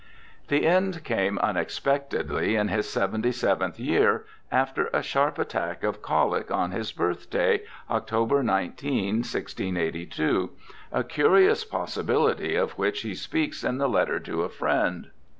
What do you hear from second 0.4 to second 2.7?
The end came unexpectedly in